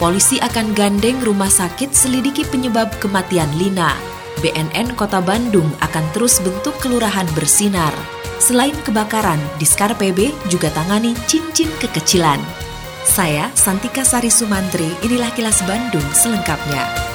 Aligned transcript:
Polisi 0.00 0.40
akan 0.40 0.72
gandeng 0.72 1.20
rumah 1.20 1.52
sakit 1.52 1.92
selidiki 1.92 2.48
penyebab 2.48 2.88
kematian 3.04 3.52
Lina. 3.60 3.92
BNN 4.40 4.96
Kota 4.96 5.20
Bandung 5.20 5.68
akan 5.84 6.04
terus 6.16 6.40
bentuk 6.40 6.72
kelurahan 6.80 7.28
bersinar. 7.36 7.92
Selain 8.40 8.72
kebakaran, 8.80 9.36
Diskar 9.60 9.92
PB 9.92 10.32
juga 10.48 10.72
tangani 10.72 11.12
cincin 11.28 11.68
kekecilan. 11.84 12.40
Saya 13.04 13.52
Santika 13.52 14.00
Sari 14.00 14.32
Sumantri, 14.32 14.88
inilah 15.04 15.28
kilas 15.36 15.60
Bandung 15.68 16.08
selengkapnya. 16.16 17.09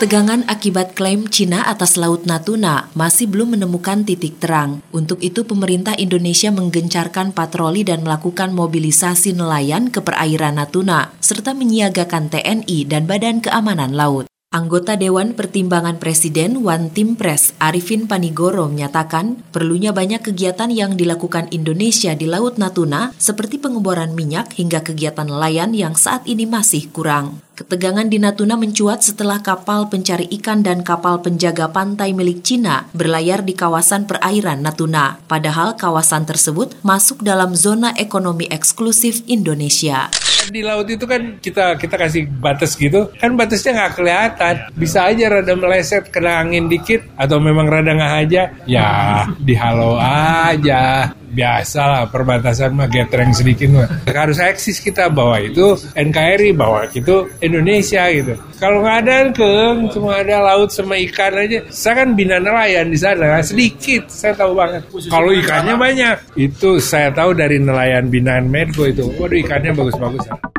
Ketegangan 0.00 0.48
akibat 0.48 0.96
klaim 0.96 1.28
Cina 1.28 1.60
atas 1.60 2.00
Laut 2.00 2.24
Natuna 2.24 2.88
masih 2.96 3.28
belum 3.28 3.52
menemukan 3.52 4.00
titik 4.00 4.40
terang. 4.40 4.80
Untuk 4.96 5.20
itu, 5.20 5.44
pemerintah 5.44 5.92
Indonesia 5.92 6.48
menggencarkan 6.48 7.36
patroli 7.36 7.84
dan 7.84 8.00
melakukan 8.00 8.56
mobilisasi 8.56 9.36
nelayan 9.36 9.92
ke 9.92 10.00
perairan 10.00 10.56
Natuna, 10.56 11.12
serta 11.20 11.52
menyiagakan 11.52 12.32
TNI 12.32 12.88
dan 12.88 13.04
Badan 13.04 13.44
Keamanan 13.44 13.92
Laut. 13.92 14.24
Anggota 14.56 14.96
Dewan 14.96 15.36
Pertimbangan 15.36 16.00
Presiden 16.00 16.64
Wan 16.64 16.88
Timpres 16.88 17.52
Arifin 17.60 18.08
Panigoro 18.08 18.72
menyatakan 18.72 19.38
perlunya 19.52 19.92
banyak 19.92 20.24
kegiatan 20.32 20.72
yang 20.72 20.96
dilakukan 20.96 21.52
Indonesia 21.52 22.16
di 22.16 22.24
Laut 22.24 22.56
Natuna 22.56 23.12
seperti 23.20 23.60
pengeboran 23.60 24.16
minyak 24.16 24.56
hingga 24.56 24.80
kegiatan 24.80 25.28
nelayan 25.28 25.76
yang 25.76 25.92
saat 25.92 26.24
ini 26.24 26.48
masih 26.48 26.88
kurang. 26.88 27.44
Ketegangan 27.60 28.08
di 28.08 28.16
Natuna 28.16 28.56
mencuat 28.56 29.04
setelah 29.04 29.44
kapal 29.44 29.92
pencari 29.92 30.24
ikan 30.40 30.64
dan 30.64 30.80
kapal 30.80 31.20
penjaga 31.20 31.68
pantai 31.68 32.16
milik 32.16 32.40
Cina 32.40 32.88
berlayar 32.96 33.44
di 33.44 33.52
kawasan 33.52 34.08
perairan 34.08 34.64
Natuna. 34.64 35.20
Padahal 35.28 35.76
kawasan 35.76 36.24
tersebut 36.24 36.72
masuk 36.80 37.20
dalam 37.20 37.52
zona 37.52 37.92
ekonomi 38.00 38.48
eksklusif 38.48 39.28
Indonesia. 39.28 40.08
Di 40.48 40.64
laut 40.64 40.88
itu 40.88 41.04
kan 41.04 41.36
kita 41.36 41.76
kita 41.76 42.00
kasih 42.00 42.32
batas 42.32 42.80
gitu. 42.80 43.12
Kan 43.20 43.36
batasnya 43.36 43.76
nggak 43.76 43.92
kelihatan. 43.92 44.54
Bisa 44.72 45.12
aja 45.12 45.28
rada 45.28 45.52
meleset 45.52 46.08
kena 46.08 46.40
angin 46.40 46.64
dikit 46.64 47.12
atau 47.20 47.44
memang 47.44 47.68
rada 47.68 47.92
nggak 47.92 48.14
aja. 48.24 48.42
Ya 48.64 48.88
dihalau 49.36 50.00
aja 50.00 51.12
biasa 51.30 51.80
lah 51.80 52.02
perbatasan 52.10 52.74
mah 52.74 52.90
getreng 52.90 53.30
sedikit 53.30 53.70
mah. 53.70 53.88
Harus 54.10 54.42
eksis 54.42 54.82
kita 54.82 55.08
bahwa 55.08 55.38
itu 55.38 55.78
NKRI 55.94 56.50
bahwa 56.52 56.84
itu 56.90 57.30
Indonesia 57.38 58.10
gitu. 58.10 58.34
Kalau 58.58 58.84
nggak 58.84 58.98
ada 59.06 59.16
keng 59.32 59.88
cuma 59.94 60.20
ada 60.20 60.42
laut 60.42 60.68
sama 60.74 60.98
ikan 61.08 61.32
aja. 61.38 61.64
Saya 61.70 62.04
kan 62.04 62.18
bina 62.18 62.36
nelayan 62.42 62.90
di 62.90 62.98
sana 62.98 63.40
sedikit 63.40 64.10
saya 64.10 64.34
tahu 64.36 64.52
banget. 64.58 64.82
Kalau 65.08 65.30
ikannya 65.32 65.74
banyak. 65.78 66.16
Itu 66.36 66.82
saya 66.82 67.14
tahu 67.14 67.32
dari 67.32 67.56
nelayan 67.62 68.10
binaan 68.10 68.50
Medco 68.50 68.84
itu. 68.84 69.06
Waduh 69.16 69.38
ikannya 69.38 69.72
bagus-bagus 69.72 70.49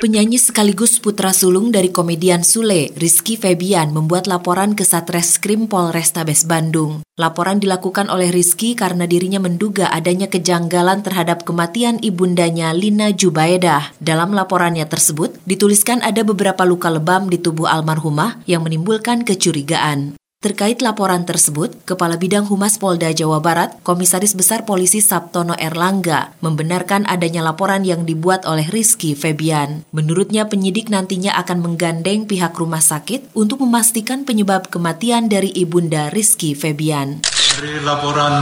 Penyanyi 0.00 0.40
sekaligus 0.40 0.96
putra 0.96 1.28
sulung 1.36 1.68
dari 1.68 1.92
komedian 1.92 2.40
Sule, 2.40 2.88
Rizky 2.96 3.36
Febian, 3.36 3.92
membuat 3.92 4.24
laporan 4.24 4.72
ke 4.72 4.80
Satreskrim 4.80 5.68
Polrestabes 5.68 6.48
Bandung. 6.48 7.04
Laporan 7.20 7.60
dilakukan 7.60 8.08
oleh 8.08 8.32
Rizky 8.32 8.72
karena 8.72 9.04
dirinya 9.04 9.44
menduga 9.44 9.92
adanya 9.92 10.32
kejanggalan 10.32 11.04
terhadap 11.04 11.44
kematian 11.44 12.00
ibundanya 12.00 12.72
Lina 12.72 13.12
Jubaedah. 13.12 13.92
Dalam 14.00 14.32
laporannya 14.32 14.88
tersebut, 14.88 15.36
dituliskan 15.44 16.00
ada 16.00 16.24
beberapa 16.24 16.64
luka 16.64 16.88
lebam 16.88 17.28
di 17.28 17.36
tubuh 17.36 17.68
almarhumah 17.68 18.40
yang 18.48 18.64
menimbulkan 18.64 19.20
kecurigaan. 19.28 20.19
Terkait 20.40 20.80
laporan 20.80 21.28
tersebut, 21.28 21.84
Kepala 21.84 22.16
Bidang 22.16 22.48
Humas 22.48 22.80
Polda 22.80 23.12
Jawa 23.12 23.44
Barat, 23.44 23.76
Komisaris 23.84 24.32
Besar 24.32 24.64
Polisi 24.64 25.04
Sabtono 25.04 25.52
Erlangga, 25.52 26.32
membenarkan 26.40 27.04
adanya 27.04 27.44
laporan 27.44 27.84
yang 27.84 28.08
dibuat 28.08 28.48
oleh 28.48 28.64
Rizky 28.72 29.12
Febian. 29.12 29.84
Menurutnya 29.92 30.48
penyidik 30.48 30.88
nantinya 30.88 31.36
akan 31.44 31.60
menggandeng 31.60 32.24
pihak 32.24 32.56
rumah 32.56 32.80
sakit 32.80 33.36
untuk 33.36 33.60
memastikan 33.60 34.24
penyebab 34.24 34.72
kematian 34.72 35.28
dari 35.28 35.52
ibunda 35.52 36.08
Rizky 36.08 36.56
Febian. 36.56 37.20
Dari 37.60 37.84
laporan 37.84 38.40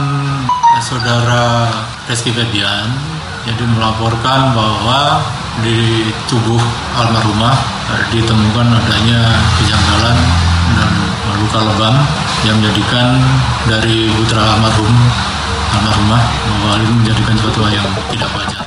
saudara 0.78 1.66
Rizky 2.06 2.30
Febian, 2.30 2.94
jadi 3.42 3.64
melaporkan 3.74 4.54
bahwa 4.54 5.18
di 5.66 6.06
tubuh 6.30 6.62
almarhumah 6.94 7.58
ditemukan 8.14 8.70
adanya 8.70 9.34
kejanggalan 9.58 10.47
lebam 11.56 11.96
yang 12.44 12.60
menjadikan 12.60 13.16
dari 13.64 14.12
putra 14.12 14.58
almarhum 14.58 14.92
almarhumah 15.72 16.22
bahwa 16.44 16.74
menjadikan 17.00 17.36
suatu 17.40 17.60
yang 17.72 17.88
tidak 18.12 18.30
wajar. 18.36 18.64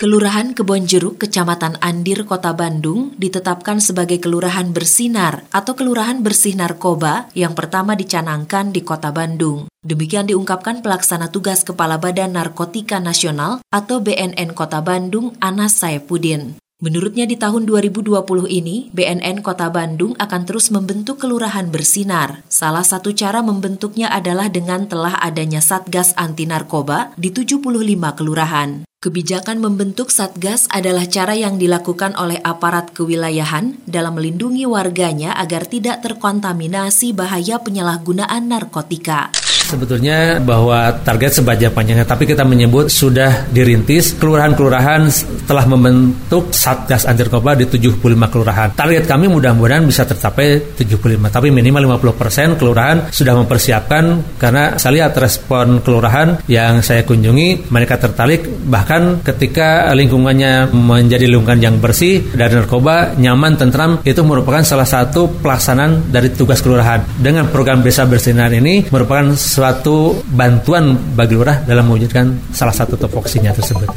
Kelurahan 0.00 0.56
Kebonjeruk, 0.56 1.20
Kecamatan 1.20 1.76
Andir, 1.84 2.24
Kota 2.24 2.56
Bandung 2.56 3.12
ditetapkan 3.20 3.84
sebagai 3.84 4.16
Kelurahan 4.16 4.72
Bersinar 4.72 5.44
atau 5.52 5.76
Kelurahan 5.76 6.24
Bersih 6.24 6.56
Narkoba 6.56 7.28
yang 7.36 7.52
pertama 7.52 7.92
dicanangkan 7.92 8.72
di 8.72 8.80
Kota 8.80 9.12
Bandung. 9.12 9.68
Demikian 9.84 10.24
diungkapkan 10.24 10.80
pelaksana 10.80 11.28
tugas 11.28 11.68
Kepala 11.68 12.00
Badan 12.00 12.32
Narkotika 12.32 12.96
Nasional 12.96 13.60
atau 13.68 14.00
BNN 14.00 14.56
Kota 14.56 14.80
Bandung, 14.80 15.36
Anas 15.36 15.76
Saipudin. 15.76 16.56
Menurutnya 16.80 17.28
di 17.28 17.36
tahun 17.36 17.68
2020 17.68 18.24
ini, 18.48 18.88
BNN 18.96 19.44
Kota 19.44 19.68
Bandung 19.68 20.16
akan 20.16 20.42
terus 20.48 20.72
membentuk 20.72 21.20
kelurahan 21.20 21.68
bersinar. 21.68 22.40
Salah 22.48 22.80
satu 22.80 23.12
cara 23.12 23.44
membentuknya 23.44 24.08
adalah 24.08 24.48
dengan 24.48 24.88
telah 24.88 25.12
adanya 25.20 25.60
Satgas 25.60 26.16
Anti 26.16 26.48
Narkoba 26.48 27.12
di 27.20 27.36
75 27.36 27.60
kelurahan. 28.16 28.88
Kebijakan 28.96 29.60
membentuk 29.60 30.08
Satgas 30.08 30.72
adalah 30.72 31.04
cara 31.04 31.36
yang 31.36 31.60
dilakukan 31.60 32.16
oleh 32.16 32.40
aparat 32.40 32.96
kewilayahan 32.96 33.76
dalam 33.84 34.16
melindungi 34.16 34.64
warganya 34.64 35.36
agar 35.36 35.68
tidak 35.68 36.00
terkontaminasi 36.00 37.12
bahaya 37.12 37.60
penyalahgunaan 37.60 38.48
narkotika 38.48 39.28
sebetulnya 39.70 40.42
bahwa 40.42 40.90
target 41.06 41.38
sebanyak 41.38 41.70
panjangnya 41.70 42.02
tapi 42.02 42.26
kita 42.26 42.42
menyebut 42.42 42.90
sudah 42.90 43.46
dirintis 43.54 44.18
kelurahan-kelurahan 44.18 45.06
telah 45.46 45.64
membentuk 45.70 46.50
Satgas 46.50 47.06
Anti 47.06 47.22
Narkoba 47.22 47.54
di 47.54 47.70
75 47.70 48.02
kelurahan. 48.26 48.74
Target 48.74 49.06
kami 49.06 49.30
mudah-mudahan 49.30 49.86
bisa 49.86 50.02
tercapai 50.02 50.74
75 50.74 51.30
tapi 51.30 51.54
minimal 51.54 52.00
50% 52.02 52.58
kelurahan 52.58 53.14
sudah 53.14 53.38
mempersiapkan 53.38 54.36
karena 54.40 54.74
saya 54.80 55.04
lihat 55.04 55.14
respon 55.14 55.78
kelurahan 55.84 56.42
yang 56.50 56.82
saya 56.82 57.06
kunjungi 57.06 57.70
mereka 57.70 58.00
tertarik 58.02 58.48
bahkan 58.66 59.22
ketika 59.22 59.94
lingkungannya 59.94 60.72
menjadi 60.74 61.30
lingkungan 61.30 61.60
yang 61.60 61.76
bersih 61.78 62.24
dari 62.34 62.56
narkoba 62.56 63.14
nyaman 63.14 63.54
tentram 63.54 64.00
itu 64.02 64.24
merupakan 64.24 64.64
salah 64.64 64.88
satu 64.88 65.28
pelaksanaan 65.44 66.10
dari 66.10 66.32
tugas 66.32 66.64
kelurahan. 66.64 67.04
Dengan 67.20 67.52
program 67.52 67.84
Desa 67.84 68.08
Bersinar 68.08 68.50
ini 68.56 68.88
merupakan 68.88 69.36
suatu 69.60 70.16
bantuan 70.32 70.96
bagi 71.12 71.36
lurah 71.36 71.60
dalam 71.68 71.84
mewujudkan 71.84 72.48
salah 72.48 72.72
satu 72.72 72.96
topoksinya 72.96 73.52
tersebut. 73.52 73.92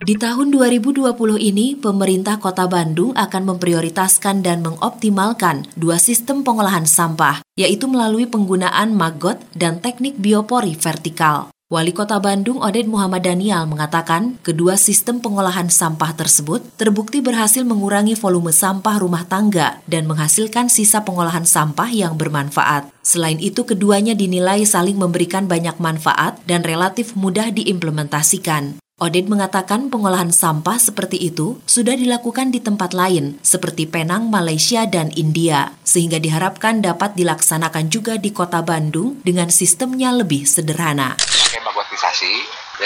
Di 0.00 0.16
tahun 0.16 0.48
2020 0.48 1.12
ini, 1.36 1.76
pemerintah 1.76 2.40
Kota 2.40 2.64
Bandung 2.64 3.12
akan 3.12 3.52
memprioritaskan 3.52 4.40
dan 4.40 4.64
mengoptimalkan 4.64 5.68
dua 5.76 6.00
sistem 6.00 6.40
pengolahan 6.40 6.88
sampah, 6.88 7.44
yaitu 7.52 7.84
melalui 7.84 8.24
penggunaan 8.24 8.96
maggot 8.96 9.36
dan 9.52 9.76
teknik 9.84 10.16
biopori 10.16 10.72
vertikal. 10.72 11.52
Wali 11.72 11.96
Kota 11.96 12.20
Bandung 12.20 12.60
Oded 12.60 12.84
Muhammad 12.84 13.24
Daniel 13.24 13.64
mengatakan 13.64 14.36
kedua 14.44 14.76
sistem 14.76 15.24
pengolahan 15.24 15.72
sampah 15.72 16.12
tersebut 16.12 16.60
terbukti 16.76 17.24
berhasil 17.24 17.64
mengurangi 17.64 18.12
volume 18.12 18.52
sampah 18.52 19.00
rumah 19.00 19.24
tangga 19.24 19.80
dan 19.88 20.04
menghasilkan 20.04 20.68
sisa 20.68 21.00
pengolahan 21.00 21.48
sampah 21.48 21.88
yang 21.88 22.20
bermanfaat. 22.20 22.92
Selain 23.00 23.40
itu, 23.40 23.64
keduanya 23.64 24.12
dinilai 24.12 24.68
saling 24.68 25.00
memberikan 25.00 25.48
banyak 25.48 25.80
manfaat 25.80 26.36
dan 26.44 26.60
relatif 26.60 27.16
mudah 27.16 27.48
diimplementasikan. 27.48 28.76
Oded 29.00 29.32
mengatakan 29.32 29.88
pengolahan 29.88 30.28
sampah 30.28 30.76
seperti 30.76 31.24
itu 31.24 31.56
sudah 31.64 31.96
dilakukan 31.96 32.52
di 32.52 32.60
tempat 32.60 32.92
lain, 32.92 33.40
seperti 33.40 33.88
Penang, 33.88 34.28
Malaysia, 34.28 34.84
dan 34.84 35.08
India, 35.16 35.72
sehingga 35.88 36.20
diharapkan 36.20 36.84
dapat 36.84 37.16
dilaksanakan 37.16 37.88
juga 37.88 38.20
di 38.20 38.28
kota 38.28 38.60
Bandung 38.60 39.24
dengan 39.24 39.48
sistemnya 39.48 40.12
lebih 40.12 40.44
sederhana 40.44 41.16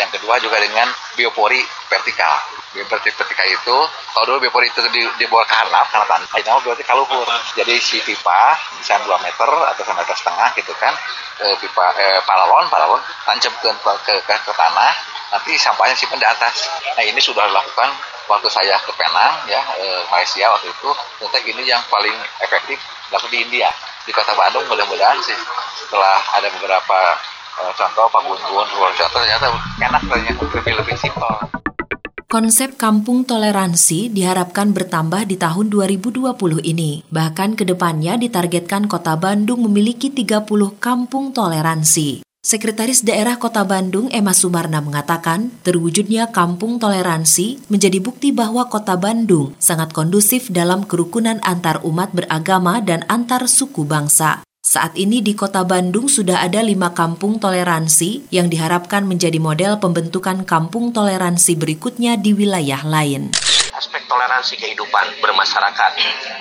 yang 0.06 0.14
kedua 0.14 0.38
juga 0.38 0.62
dengan 0.62 0.86
biopori 1.18 1.58
vertikal. 1.90 2.38
Biopori 2.70 3.10
vertikal 3.10 3.46
itu, 3.50 3.76
kalau 4.14 4.24
dulu 4.30 4.46
biopori 4.46 4.70
itu 4.70 4.78
di, 4.94 5.02
di 5.18 5.26
bawah 5.26 5.42
karnap, 5.50 5.90
karena 5.90 6.06
tanah, 6.06 6.30
itu 6.30 6.50
berarti 6.62 6.84
kaluhur. 6.86 7.26
Jadi 7.58 7.74
si 7.82 7.98
pipa, 8.06 8.54
bisa 8.78 9.02
2 9.02 9.10
meter 9.18 9.50
atau 9.50 9.82
1 9.82 9.98
meter 9.98 10.14
setengah 10.14 10.48
gitu 10.54 10.70
kan, 10.78 10.94
e, 11.42 11.58
pipa 11.58 11.90
e, 11.98 12.06
paralon, 12.22 12.70
paralon, 12.70 13.02
tancap 13.26 13.50
ke, 13.58 13.68
ke, 13.82 14.14
ke, 14.22 14.34
ke 14.46 14.52
tanah, 14.54 14.94
nanti 15.34 15.58
sampahnya 15.58 15.98
simpan 15.98 16.22
di 16.22 16.28
atas. 16.30 16.70
Nah 16.94 17.02
ini 17.02 17.18
sudah 17.18 17.50
dilakukan 17.50 17.90
waktu 18.30 18.48
saya 18.50 18.78
ke 18.82 18.90
Penang 18.94 19.46
ya 19.46 19.62
e, 19.78 19.86
Malaysia 20.10 20.50
waktu 20.50 20.70
itu 20.70 20.90
ternyata 21.18 21.38
ini 21.46 21.62
yang 21.62 21.82
paling 21.86 22.14
efektif 22.42 22.78
dilakukan 23.06 23.30
di 23.30 23.38
India 23.38 23.70
di 24.02 24.10
kota 24.10 24.34
Bandung 24.34 24.66
mudah-mudahan 24.66 25.18
sih 25.22 25.38
setelah 25.78 26.18
ada 26.34 26.50
beberapa 26.58 26.98
contoh 27.56 28.06
Pak 28.12 28.20
Gun 28.24 28.38
Gun 28.38 28.92
ternyata 28.96 29.46
enak 29.80 30.02
ternyata 30.04 30.42
lebih 30.44 30.74
lebih 30.80 30.96
simpel 30.96 31.32
Konsep 32.26 32.74
kampung 32.74 33.22
toleransi 33.22 34.10
diharapkan 34.10 34.74
bertambah 34.74 35.30
di 35.30 35.38
tahun 35.38 35.70
2020 35.70 36.34
ini. 36.58 37.06
Bahkan 37.06 37.54
ke 37.54 37.62
depannya 37.62 38.18
ditargetkan 38.18 38.90
kota 38.90 39.14
Bandung 39.14 39.62
memiliki 39.62 40.10
30 40.10 40.42
kampung 40.82 41.30
toleransi. 41.30 42.26
Sekretaris 42.46 43.06
Daerah 43.06 43.38
Kota 43.38 43.62
Bandung 43.62 44.10
Emma 44.10 44.34
Sumarna 44.34 44.82
mengatakan, 44.82 45.54
terwujudnya 45.62 46.34
kampung 46.34 46.82
toleransi 46.82 47.62
menjadi 47.70 48.02
bukti 48.02 48.34
bahwa 48.34 48.66
Kota 48.70 48.98
Bandung 48.98 49.54
sangat 49.62 49.94
kondusif 49.94 50.50
dalam 50.50 50.82
kerukunan 50.82 51.38
antar 51.46 51.82
umat 51.86 52.10
beragama 52.10 52.82
dan 52.82 53.06
antar 53.06 53.46
suku 53.46 53.86
bangsa. 53.86 54.46
Saat 54.66 54.98
ini 54.98 55.22
di 55.22 55.38
Kota 55.38 55.62
Bandung 55.62 56.10
sudah 56.10 56.42
ada 56.42 56.58
lima 56.58 56.90
kampung 56.90 57.38
toleransi 57.38 58.34
yang 58.34 58.50
diharapkan 58.50 59.06
menjadi 59.06 59.38
model 59.38 59.78
pembentukan 59.78 60.42
kampung 60.42 60.90
toleransi 60.90 61.54
berikutnya 61.54 62.18
di 62.18 62.34
wilayah 62.34 62.82
lain 62.82 63.30
aspek 63.76 64.02
toleransi 64.08 64.56
kehidupan 64.56 65.20
bermasyarakat, 65.20 65.93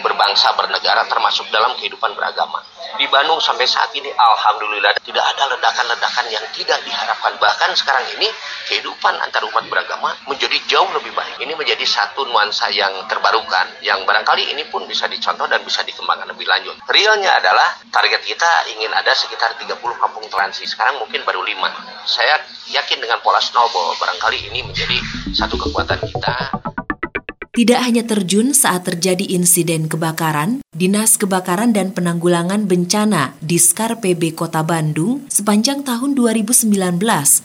berbangsa, 0.02 0.56
bernegara 0.56 1.04
termasuk 1.06 1.48
dalam 1.52 1.76
kehidupan 1.78 2.16
beragama. 2.16 2.64
Di 2.96 3.06
Bandung 3.12 3.44
sampai 3.44 3.68
saat 3.68 3.92
ini 3.92 4.08
alhamdulillah 4.08 4.96
tidak 5.04 5.26
ada 5.36 5.52
ledakan-ledakan 5.52 6.26
yang 6.32 6.46
tidak 6.56 6.80
diharapkan. 6.88 7.36
Bahkan 7.36 7.70
sekarang 7.76 8.08
ini 8.16 8.32
kehidupan 8.72 9.20
antar 9.20 9.44
umat 9.52 9.68
beragama 9.68 10.16
menjadi 10.32 10.56
jauh 10.70 10.88
lebih 10.96 11.12
baik. 11.12 11.44
Ini 11.44 11.60
menjadi 11.60 11.84
satu 11.84 12.24
nuansa 12.24 12.72
yang 12.72 13.04
terbarukan 13.12 13.84
yang 13.84 14.08
barangkali 14.08 14.56
ini 14.56 14.64
pun 14.72 14.88
bisa 14.88 15.12
dicontoh 15.12 15.44
dan 15.52 15.60
bisa 15.68 15.84
dikembangkan 15.84 16.32
lebih 16.32 16.48
lanjut. 16.48 16.80
Realnya 16.88 17.36
adalah 17.36 17.84
target 17.92 18.24
kita 18.24 18.72
ingin 18.72 18.96
ada 18.96 19.12
sekitar 19.12 19.60
30 19.60 19.76
kampung 20.00 20.24
toleransi 20.32 20.64
sekarang 20.68 21.00
mungkin 21.00 21.24
baru 21.26 21.42
5 21.42 22.06
saya 22.06 22.38
yakin 22.70 23.02
dengan 23.02 23.18
pola 23.24 23.42
snowball 23.42 23.98
barangkali 23.98 24.52
ini 24.52 24.62
menjadi 24.62 24.98
satu 25.34 25.58
kekuatan 25.58 26.00
kita 26.06 26.65
tidak 27.56 27.80
hanya 27.88 28.04
terjun 28.04 28.52
saat 28.52 28.84
terjadi 28.84 29.32
insiden 29.32 29.88
kebakaran, 29.88 30.60
Dinas 30.76 31.16
Kebakaran 31.16 31.72
dan 31.72 31.96
Penanggulangan 31.96 32.68
Bencana 32.68 33.32
Diskar 33.40 34.04
PB 34.04 34.36
Kota 34.36 34.60
Bandung 34.60 35.24
sepanjang 35.32 35.88
tahun 35.88 36.20
2019 36.20 36.76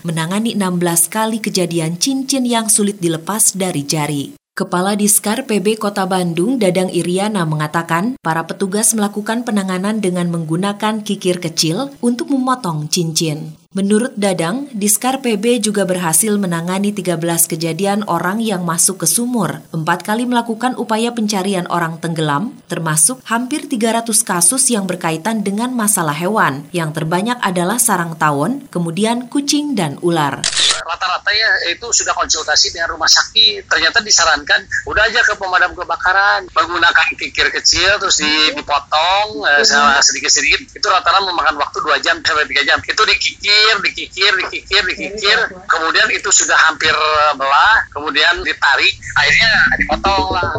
menangani 0.02 0.58
16 0.58 1.14
kali 1.14 1.38
kejadian 1.38 1.94
cincin 2.02 2.42
yang 2.42 2.66
sulit 2.66 2.98
dilepas 2.98 3.54
dari 3.54 3.86
jari. 3.86 4.34
Kepala 4.50 4.98
Diskar 4.98 5.46
PB 5.46 5.78
Kota 5.78 6.10
Bandung, 6.10 6.58
Dadang 6.58 6.90
Iriana, 6.90 7.46
mengatakan 7.46 8.18
para 8.18 8.42
petugas 8.50 8.90
melakukan 8.98 9.46
penanganan 9.46 10.02
dengan 10.02 10.26
menggunakan 10.26 11.06
kikir 11.06 11.38
kecil 11.38 11.94
untuk 12.02 12.34
memotong 12.34 12.90
cincin. 12.90 13.59
Menurut 13.70 14.18
Dadang, 14.18 14.66
Diskar 14.74 15.22
PB 15.22 15.62
juga 15.62 15.86
berhasil 15.86 16.34
menangani 16.34 16.90
13 16.90 17.22
kejadian 17.46 18.02
orang 18.10 18.42
yang 18.42 18.66
masuk 18.66 18.98
ke 18.98 19.06
sumur, 19.06 19.62
empat 19.70 20.02
kali 20.02 20.26
melakukan 20.26 20.74
upaya 20.74 21.14
pencarian 21.14 21.70
orang 21.70 22.02
tenggelam, 22.02 22.58
termasuk 22.66 23.22
hampir 23.30 23.70
300 23.70 24.10
kasus 24.26 24.74
yang 24.74 24.90
berkaitan 24.90 25.46
dengan 25.46 25.70
masalah 25.70 26.18
hewan, 26.18 26.66
yang 26.74 26.90
terbanyak 26.90 27.38
adalah 27.46 27.78
sarang 27.78 28.18
tawon, 28.18 28.66
kemudian 28.74 29.30
kucing 29.30 29.78
dan 29.78 30.02
ular 30.02 30.42
rata-rata 30.84 31.30
ya 31.32 31.50
itu 31.72 31.86
sudah 31.92 32.12
konsultasi 32.16 32.74
dengan 32.74 32.92
rumah 32.96 33.08
sakit. 33.08 33.66
Ternyata 33.70 34.02
disarankan 34.02 34.60
udah 34.88 35.02
aja 35.06 35.20
ke 35.24 35.34
pemadam 35.38 35.72
kebakaran 35.72 36.50
menggunakan 36.50 37.06
kikir 37.16 37.48
kecil 37.54 37.96
terus 38.02 38.18
dipotong 38.20 39.46
eh, 39.46 39.64
sedikit-sedikit. 40.02 40.76
Itu 40.76 40.86
rata-rata 40.90 41.24
memakan 41.24 41.56
waktu 41.60 41.78
dua 41.80 41.96
jam 42.02 42.18
sampai 42.20 42.46
tiga 42.50 42.62
jam. 42.66 42.78
Itu 42.82 43.02
dikikir 43.06 43.80
dikikir 43.84 44.32
dikikir 44.46 44.82
dikikir. 44.84 45.38
Kemudian 45.70 46.08
itu 46.12 46.28
sudah 46.32 46.58
hampir 46.68 46.92
belah 47.38 47.86
kemudian 47.94 48.42
ditarik 48.42 48.94
akhirnya 49.16 49.52
dipotong 49.78 50.26
lah. 50.34 50.50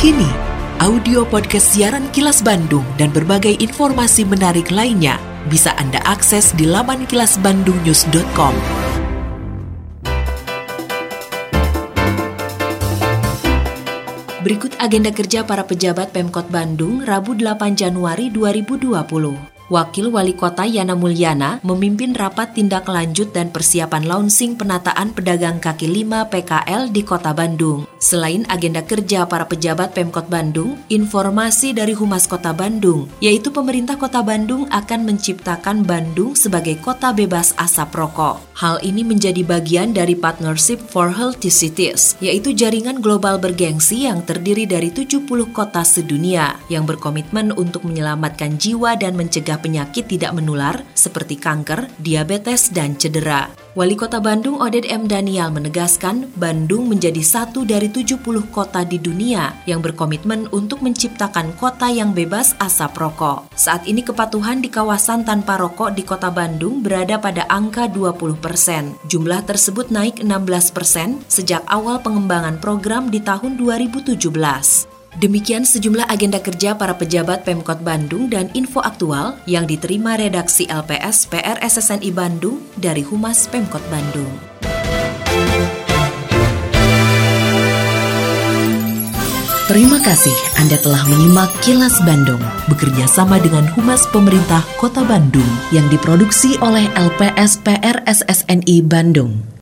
Kini, 0.00 0.32
audio 0.80 1.28
podcast 1.28 1.76
siaran 1.76 2.08
Kilas 2.08 2.40
Bandung 2.40 2.88
dan 2.96 3.12
berbagai 3.12 3.52
informasi 3.60 4.24
menarik 4.24 4.72
lainnya 4.72 5.29
bisa 5.50 5.74
Anda 5.74 5.98
akses 6.06 6.54
di 6.54 6.64
laman 6.64 7.10
kilasbandungnews.com. 7.10 8.54
Berikut 14.40 14.72
agenda 14.80 15.12
kerja 15.12 15.44
para 15.44 15.68
pejabat 15.68 16.16
Pemkot 16.16 16.48
Bandung 16.48 17.04
Rabu 17.04 17.36
8 17.36 17.76
Januari 17.76 18.32
2020. 18.32 19.59
Wakil 19.70 20.10
Wali 20.10 20.34
Kota 20.34 20.66
Yana 20.66 20.98
Mulyana 20.98 21.62
memimpin 21.62 22.10
rapat 22.10 22.58
tindak 22.58 22.90
lanjut 22.90 23.30
dan 23.30 23.54
persiapan 23.54 24.02
launching 24.02 24.58
penataan 24.58 25.14
pedagang 25.14 25.62
kaki 25.62 25.86
lima 25.86 26.26
PKL 26.26 26.90
di 26.90 27.06
Kota 27.06 27.30
Bandung. 27.30 27.86
Selain 28.02 28.42
agenda 28.50 28.82
kerja 28.82 29.30
para 29.30 29.46
pejabat 29.46 29.94
Pemkot 29.94 30.26
Bandung, 30.26 30.74
informasi 30.90 31.70
dari 31.70 31.94
Humas 31.94 32.26
Kota 32.26 32.50
Bandung, 32.50 33.06
yaitu 33.22 33.54
pemerintah 33.54 33.94
Kota 33.94 34.26
Bandung 34.26 34.66
akan 34.74 35.06
menciptakan 35.06 35.86
Bandung 35.86 36.34
sebagai 36.34 36.74
kota 36.82 37.14
bebas 37.14 37.54
asap 37.54 37.94
rokok. 37.94 38.42
Hal 38.58 38.82
ini 38.82 39.06
menjadi 39.06 39.46
bagian 39.46 39.94
dari 39.94 40.18
Partnership 40.18 40.82
for 40.82 41.14
Healthy 41.14 41.52
Cities, 41.52 42.18
yaitu 42.18 42.50
jaringan 42.50 42.98
global 42.98 43.38
bergengsi 43.38 44.10
yang 44.10 44.26
terdiri 44.26 44.66
dari 44.66 44.90
70 44.90 45.30
kota 45.54 45.86
sedunia 45.86 46.58
yang 46.66 46.82
berkomitmen 46.90 47.54
untuk 47.54 47.86
menyelamatkan 47.86 48.58
jiwa 48.58 48.98
dan 48.98 49.14
mencegah 49.14 49.59
penyakit 49.60 50.08
tidak 50.08 50.32
menular 50.34 50.80
seperti 50.96 51.36
kanker, 51.36 51.86
diabetes, 52.00 52.72
dan 52.72 52.96
cedera. 52.96 53.52
Wali 53.78 53.94
Kota 53.94 54.18
Bandung 54.18 54.58
Oded 54.58 54.82
M. 54.90 55.06
Daniel 55.06 55.54
menegaskan 55.54 56.26
Bandung 56.34 56.90
menjadi 56.90 57.22
satu 57.22 57.62
dari 57.62 57.86
70 57.86 58.18
kota 58.50 58.82
di 58.82 58.98
dunia 58.98 59.62
yang 59.62 59.78
berkomitmen 59.78 60.50
untuk 60.50 60.82
menciptakan 60.82 61.54
kota 61.54 61.86
yang 61.86 62.10
bebas 62.10 62.58
asap 62.58 62.98
rokok. 62.98 63.46
Saat 63.54 63.86
ini 63.86 64.02
kepatuhan 64.02 64.58
di 64.58 64.66
kawasan 64.66 65.22
tanpa 65.22 65.54
rokok 65.54 65.94
di 65.94 66.02
Kota 66.02 66.34
Bandung 66.34 66.82
berada 66.82 67.22
pada 67.22 67.46
angka 67.46 67.86
20 67.86 68.42
persen. 68.42 68.98
Jumlah 69.06 69.46
tersebut 69.46 69.94
naik 69.94 70.18
16 70.18 70.74
persen 70.74 71.22
sejak 71.30 71.62
awal 71.70 72.02
pengembangan 72.02 72.58
program 72.58 73.06
di 73.06 73.22
tahun 73.22 73.54
2017. 73.54 74.99
Demikian 75.20 75.68
sejumlah 75.68 76.08
agenda 76.08 76.40
kerja 76.40 76.72
para 76.72 76.96
pejabat 76.96 77.44
Pemkot 77.44 77.84
Bandung 77.84 78.32
dan 78.32 78.48
info 78.56 78.80
aktual 78.80 79.36
yang 79.44 79.68
diterima 79.68 80.16
redaksi 80.16 80.64
LPS 80.64 81.28
PR 81.28 81.60
SSNI 81.60 82.08
Bandung 82.08 82.64
dari 82.80 83.04
Humas 83.04 83.44
Pemkot 83.44 83.84
Bandung. 83.92 84.32
Terima 89.68 90.00
kasih 90.00 90.34
Anda 90.56 90.80
telah 90.80 91.04
menyimak 91.06 91.52
Kilas 91.60 92.00
Bandung 92.02 92.40
bekerja 92.72 93.04
sama 93.04 93.36
dengan 93.44 93.68
Humas 93.76 94.08
Pemerintah 94.08 94.64
Kota 94.80 95.04
Bandung 95.04 95.46
yang 95.68 95.84
diproduksi 95.92 96.56
oleh 96.64 96.88
LPS 96.96 97.60
PR 97.60 98.02
SSNI 98.08 98.76
Bandung. 98.88 99.59